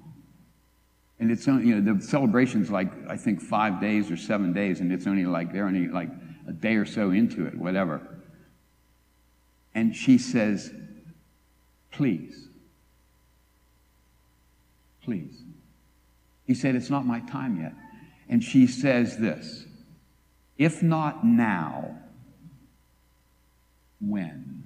[1.19, 4.79] And it's only, you know, the celebration's like, I think, five days or seven days,
[4.79, 6.09] and it's only like, they're only like
[6.47, 8.01] a day or so into it, whatever.
[9.75, 10.73] And she says,
[11.91, 12.47] please,
[15.03, 15.43] please.
[16.47, 17.73] He said, it's not my time yet.
[18.27, 19.65] And she says this,
[20.57, 21.97] if not now,
[23.99, 24.60] when.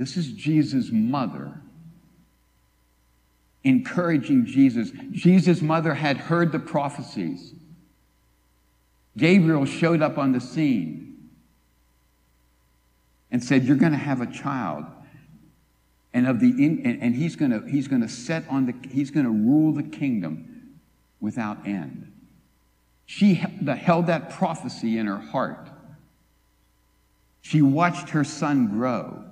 [0.00, 1.60] This is Jesus' mother
[3.64, 4.92] encouraging Jesus.
[5.10, 7.52] Jesus' mother had heard the prophecies.
[9.18, 11.28] Gabriel showed up on the scene
[13.30, 14.86] and said, You're going to have a child.
[16.14, 19.26] And of the in, and, and he's going he's to set on the he's going
[19.26, 20.78] to rule the kingdom
[21.20, 22.10] without end.
[23.04, 25.68] She held that prophecy in her heart.
[27.42, 29.26] She watched her son grow.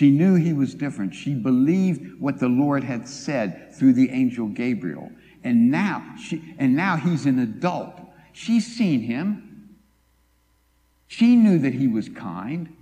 [0.00, 1.14] She knew he was different.
[1.14, 5.12] She believed what the Lord had said through the angel Gabriel.
[5.44, 8.00] And now, she, and now he's an adult.
[8.32, 9.76] She's seen him.
[11.06, 12.74] She knew that he was kind.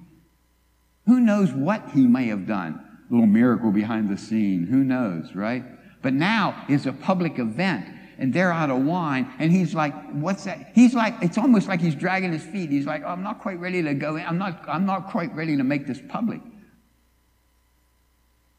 [1.07, 2.87] Who knows what he may have done?
[3.11, 4.69] Little miracle behind the scene.
[4.69, 5.65] Who knows, right?
[6.03, 7.85] But now it's a public event
[8.19, 9.29] and they're out of wine.
[9.41, 10.71] And he's like, what's that?
[10.73, 12.71] He's like, it's almost like he's dragging his feet.
[12.71, 14.25] He's like, oh, I'm not quite ready to go in.
[14.25, 16.41] I'm not, I'm not quite ready to make this public.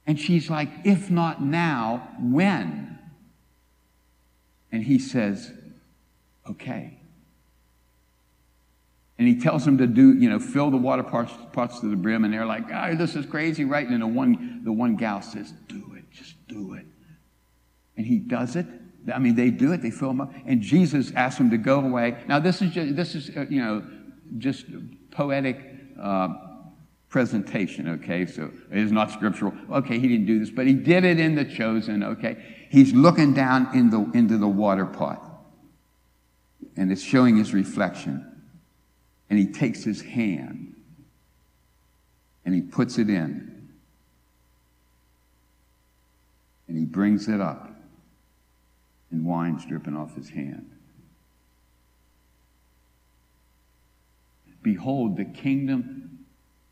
[0.10, 2.98] And she's like, if not now, when?
[4.72, 5.52] And he says,
[6.50, 6.98] okay.
[9.20, 11.96] And he tells them to do, you know, fill the water pots, pots to the
[11.96, 12.26] brim.
[12.26, 13.88] And they're like, oh, this is crazy, right?
[13.88, 16.88] And the one, the one gal says, do it, just do it.
[17.96, 18.66] And he does it.
[19.14, 19.84] I mean, they do it.
[19.84, 20.34] They fill them up.
[20.48, 22.18] And Jesus asks them to go away.
[22.28, 23.86] Now, this is just, this is, uh, you know,
[24.40, 24.66] just
[25.12, 25.60] poetic
[26.02, 26.30] uh,
[27.10, 28.26] presentation, okay?
[28.26, 29.54] So it is not scriptural.
[29.72, 32.38] Okay, he didn't do this, but he did it in the chosen, okay?
[32.70, 35.26] He's looking down in the, into the water pot
[36.78, 38.26] and it's showing his reflection.
[39.30, 40.76] And he takes his hand
[42.46, 43.70] and he puts it in
[46.68, 47.70] and he brings it up
[49.12, 50.72] and wine's dripping off his hand.
[54.62, 56.09] Behold, the kingdom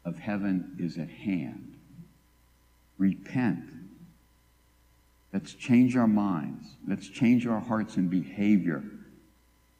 [0.07, 1.75] of heaven is at hand.
[2.97, 3.65] Repent.
[5.33, 6.65] Let's change our minds.
[6.87, 8.83] Let's change our hearts and behavior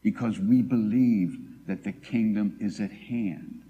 [0.03, 3.63] because we believe that the kingdom is at hand.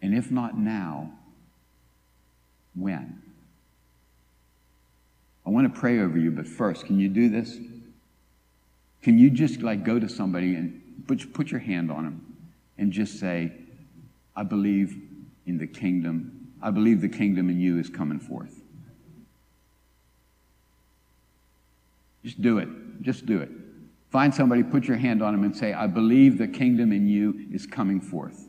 [0.00, 1.10] And if not now,
[2.76, 3.20] when?
[5.44, 7.58] I want to pray over you, but first, can you do this?
[9.02, 12.35] Can you just like go to somebody and put, put your hand on them
[12.78, 13.52] and just say,
[14.34, 15.00] I believe
[15.46, 16.52] in the kingdom.
[16.62, 18.62] I believe the kingdom in you is coming forth.
[22.24, 22.68] Just do it.
[23.02, 23.50] Just do it.
[24.10, 27.46] Find somebody, put your hand on them, and say, I believe the kingdom in you
[27.52, 28.48] is coming forth.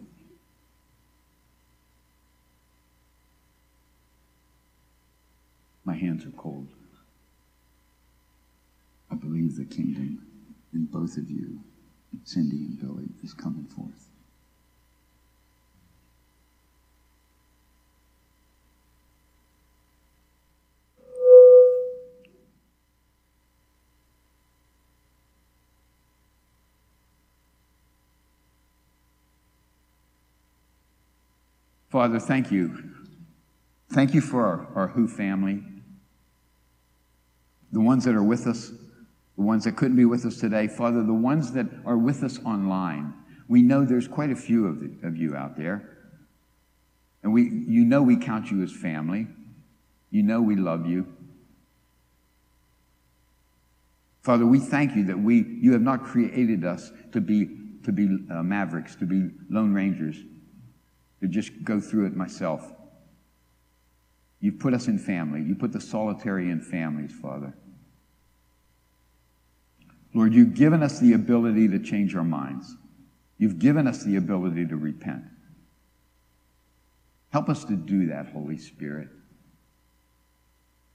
[5.83, 6.67] My hands are cold.
[9.09, 10.25] I believe the kingdom
[10.73, 11.61] in both of you,
[12.23, 14.09] Cindy and Billy, is coming forth.
[31.97, 32.77] Father, thank you.
[33.89, 35.63] Thank you for our, our Who family,
[37.71, 38.69] the ones that are with us,
[39.35, 40.67] the ones that couldn't be with us today.
[40.67, 43.15] Father, the ones that are with us online.
[43.47, 45.97] We know there's quite a few of, the, of you out there.
[47.23, 49.25] And we, you know we count you as family.
[50.11, 51.11] You know we love you.
[54.21, 57.47] Father, we thank you that we, you have not created us to be,
[57.85, 60.17] to be uh, mavericks, to be lone rangers
[61.21, 62.71] to just go through it myself.
[64.39, 65.41] You put us in family.
[65.41, 67.53] You put the solitary in families, Father.
[70.13, 72.75] Lord, you've given us the ability to change our minds.
[73.37, 75.23] You've given us the ability to repent.
[77.29, 79.09] Help us to do that, Holy Spirit.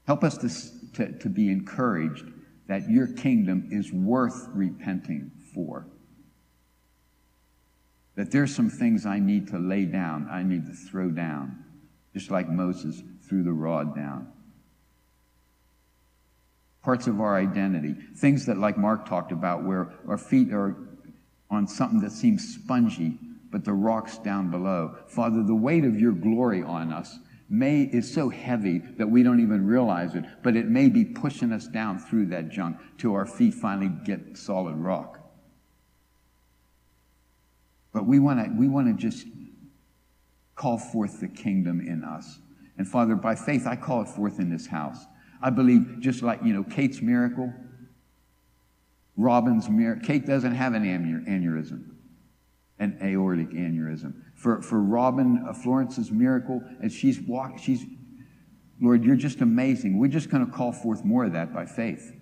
[0.05, 0.49] Help us to,
[0.93, 2.25] to, to be encouraged
[2.67, 5.87] that your kingdom is worth repenting for
[8.15, 11.63] that there's some things I need to lay down, I need to throw down,
[12.13, 14.27] just like Moses threw the rod down.
[16.83, 20.75] Parts of our identity, things that, like Mark talked about, where our feet are
[21.49, 23.17] on something that seems spongy,
[23.51, 24.95] but the rock's down below.
[25.07, 29.39] Father, the weight of your glory on us may is so heavy that we don't
[29.39, 33.25] even realize it, but it may be pushing us down through that junk till our
[33.25, 35.22] feet finally get solid rock.
[37.93, 39.27] But we want to we want to just
[40.55, 42.39] call forth the kingdom in us.
[42.77, 45.05] And Father, by faith, I call it forth in this house.
[45.41, 47.53] I believe just like, you know, Kate's miracle,
[49.17, 50.05] Robin's miracle.
[50.05, 51.83] Kate doesn't have an aneurysm,
[52.79, 54.13] an aortic aneurysm.
[54.35, 57.85] For, for Robin, uh, Florence's miracle, and she's walking, she's,
[58.81, 59.99] Lord, you're just amazing.
[59.99, 62.13] We're just going to call forth more of that by faith.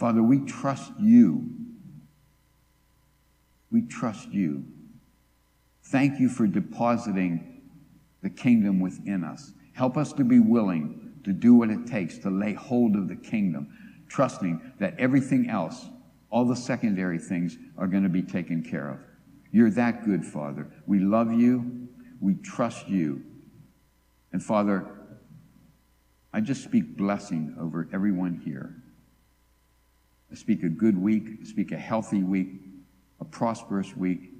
[0.00, 1.46] Father, we trust you.
[3.70, 4.64] We trust you.
[5.84, 7.60] Thank you for depositing
[8.22, 9.52] the kingdom within us.
[9.74, 13.14] Help us to be willing to do what it takes to lay hold of the
[13.14, 13.76] kingdom,
[14.08, 15.84] trusting that everything else,
[16.30, 19.00] all the secondary things, are going to be taken care of.
[19.52, 20.66] You're that good, Father.
[20.86, 21.88] We love you.
[22.20, 23.22] We trust you.
[24.32, 24.86] And Father,
[26.32, 28.80] I just speak blessing over everyone here.
[30.34, 32.60] Speak a good week, speak a healthy week,
[33.20, 34.30] a prosperous week,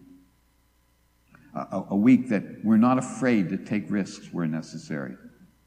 [1.54, 5.16] a, a week that we're not afraid to take risks where necessary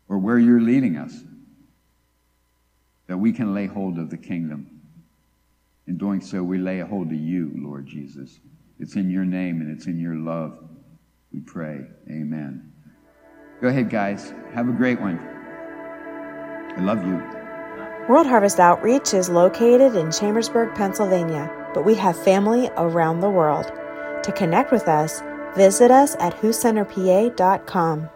[0.08, 1.14] or where you're leading us,
[3.08, 4.82] that we can lay hold of the kingdom.
[5.88, 8.40] In doing so, we lay a hold of you, Lord Jesus.
[8.80, 10.58] It's in your name and it's in your love.
[11.34, 11.82] We pray.
[12.10, 12.72] Amen.
[13.62, 14.34] Go ahead, guys.
[14.54, 15.20] Have a great one.
[16.78, 17.43] I love you.
[18.10, 23.72] World Harvest Outreach is located in Chambersburg, Pennsylvania, but we have family around the world.
[24.24, 25.22] To connect with us,
[25.56, 28.10] visit us at whocenterpa.com.